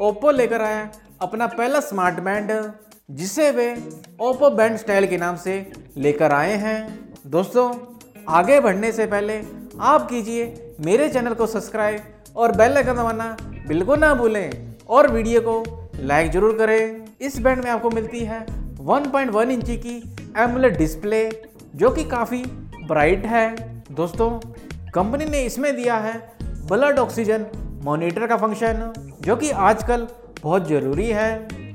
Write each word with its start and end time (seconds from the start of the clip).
Oppo 0.00 0.30
लेकर 0.30 0.62
आया 0.62 0.88
अपना 1.22 1.46
पहला 1.48 1.80
स्मार्ट 1.80 2.18
बैंड 2.20 2.50
जिसे 3.10 3.50
वे 3.50 3.68
ओप्पो 4.20 4.50
बैंड 4.50 4.76
स्टाइल 4.76 5.06
के 5.06 5.16
नाम 5.16 5.36
से 5.36 5.54
लेकर 5.96 6.32
आए 6.32 6.56
हैं। 6.56 6.78
दोस्तों, 7.26 7.70
आगे 8.28 8.58
बढ़ने 8.60 8.90
से 8.92 9.06
पहले 9.06 9.40
आप 9.82 10.08
कीजिए 10.10 10.74
मेरे 10.80 11.08
चैनल 11.08 11.34
को 11.34 11.46
सब्सक्राइब 11.46 12.34
और 12.36 12.52
बेल 12.56 12.76
आइकन 12.76 12.94
दबाना 12.94 13.36
बिल्कुल 13.68 13.98
ना 13.98 14.12
भूलें। 14.14 14.76
और 14.88 15.10
वीडियो 15.12 15.40
को 15.40 15.62
लाइक 16.00 16.30
ज़रूर 16.32 16.56
करें। 16.58 17.06
इस 17.20 17.38
बैंड 17.40 17.64
में 17.64 17.70
आपको 17.70 17.90
मिलती 17.90 18.20
है 18.24 18.44
1.1 18.82 19.50
इंची 19.50 19.76
की 19.76 19.96
एमुलेट 20.38 20.76
डिस्प्ले 20.78 21.28
जो 21.74 21.90
कि 21.90 22.04
काफ़ी 22.04 22.44
ब्राइट 22.86 23.26
है। 23.26 23.48
दोस्तों 23.92 24.30
कंपनी 24.94 25.24
ने 25.24 25.42
इसमें 25.44 25.74
दिया 25.76 25.96
है 25.98 26.14
ब्लड 26.68 26.98
ऑक्सीजन 26.98 27.46
मॉनिटर 27.84 28.26
का 28.26 28.36
फ़ंक्शन 28.36 28.92
जो 29.26 29.34
कि 29.36 29.50
आजकल 29.50 30.06
बहुत 30.42 30.66
ज़रूरी 30.68 31.06
है 31.10 31.30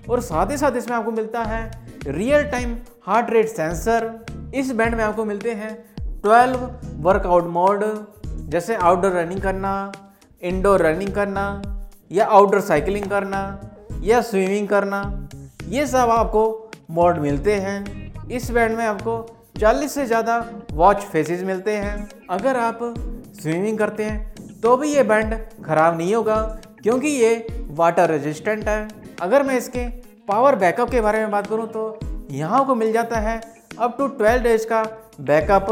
और 0.09 0.21
साथ 0.21 0.51
ही 0.51 0.57
साथ 0.57 0.75
इसमें 0.77 0.95
आपको 0.97 1.11
मिलता 1.11 1.41
है 1.43 1.59
real 2.07 2.43
time 2.51 2.75
heart 3.05 3.29
rate 3.29 3.47
sensor 3.47 4.51
इस 4.55 4.71
बैंड 4.71 4.95
में 4.95 5.03
आपको 5.03 5.25
मिलते 5.25 5.51
हैं 5.53 5.71
12 6.21 6.55
वर्कआउट 7.03 7.47
मोड 7.49 7.83
जैसे 8.49 8.75
आउटडोर 8.75 9.11
रनिंग 9.11 9.41
करना 9.41 9.73
इंडोर 10.41 10.81
रनिंग 10.81 11.11
करना, 11.13 11.61
या 12.11 12.25
आउटडोर 12.27 12.61
साइकिलिंग 12.61 13.05
करना, 13.05 13.41
या 14.03 14.21
स्विमिंग 14.21 14.67
करना, 14.67 15.01
ये 15.69 15.85
सब 15.87 16.09
आपको 16.09 16.71
मोड 16.91 17.17
मिलते 17.19 17.55
हैं। 17.57 18.29
इस 18.29 18.49
बैंड 18.51 18.77
में 18.77 18.85
आपको 18.85 19.19
40 19.59 19.93
से 19.95 20.05
ज़्यादा 20.05 20.39
वॉच 20.73 21.03
फेसेस 21.03 21.43
मिलते 21.43 21.75
हैं। 21.75 22.09
अगर 22.29 22.57
आप 22.57 22.79
स्विमिंग 23.41 23.77
करते 23.77 24.03
हैं 24.03 24.59
तो 24.61 24.75
भी 24.77 24.93
ये 24.95 25.03
बैंड 25.03 25.39
ख़राब 25.65 25.97
नहीं 25.97 26.15
होगा। 26.15 26.41
क्योंकि 26.83 27.07
ये 27.07 27.65
वाटर 27.71 28.09
रेजिस्टेंट 28.09 28.67
है। 28.67 28.87
अगर 29.21 29.43
मैं 29.43 29.57
इसके 29.57 29.85
पावर 30.27 30.55
बैकअप 30.57 30.89
के 30.91 31.01
बारे 31.01 31.19
में 31.19 31.31
बात 31.31 31.47
करूँ 31.47 31.67
तो 31.69 31.99
यहाँ 32.31 32.65
को 32.65 32.75
मिल 32.75 32.91
जाता 32.93 33.19
है 33.19 33.39
अप 33.79 33.95
टू 33.97 34.07
12 34.19 34.41
डेज़ 34.43 34.65
का 34.67 34.83
बैकअप 35.21 35.67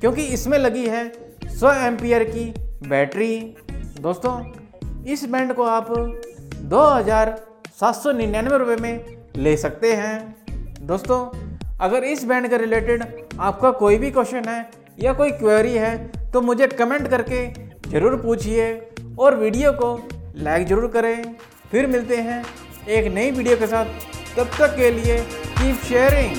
क्योंकि 0.00 0.22
इसमें 0.28 0.58
लगी 0.58 0.86
है 0.86 1.04
100 1.50 1.72
एम्पियर 1.76 2.24
की 2.26 2.44
बैटरी 2.84 3.38
दोस्तों, 4.00 4.32
इस 5.04 5.24
बैंड 5.28 5.52
को 5.54 5.62
आप 5.64 5.90
दो 6.64 6.82
हज़ार 6.84 7.34
सात 7.70 7.94
सौ 7.94 8.12
निन्यानवे 8.12 8.58
रुपये 8.58 8.76
में 8.76 9.16
ले 9.36 9.56
सकते 9.56 9.92
हैं। 9.92 10.86
दोस्तों, 10.86 11.18
अगर 11.80 12.04
इस 12.04 12.24
बैंड 12.24 12.48
के 12.48 12.58
रिलेटेड 12.58 13.04
आपका 13.40 13.70
कोई 13.72 13.98
भी 13.98 14.10
क्वेश्चन 14.10 14.48
है 14.48 14.68
या 15.00 15.12
कोई 15.12 15.30
क्वेरी 15.32 15.74
है 15.74 15.96
तो 16.32 16.40
मुझे 16.42 16.66
कमेंट 16.68 17.08
करके 17.08 17.46
ज़रूर 17.88 18.16
पूछिए 18.16 18.72
और 19.18 19.36
वीडियो 19.36 19.72
को 19.72 19.96
लाइक 20.36 20.66
ज़रूर 20.68 20.86
करें। 20.90 21.34
फिर 21.70 21.86
मिलते 21.86 22.16
हैं 22.16 22.44
एक 22.88 23.06
नई 23.12 23.30
वीडियो 23.30 23.56
के 23.56 23.66
साथ। 23.66 23.84
तब 24.36 24.50
तक 24.58 24.76
के 24.76 24.90
लिए 24.90 25.18
कीप 25.58 25.76
शेयरिंग 25.84 26.36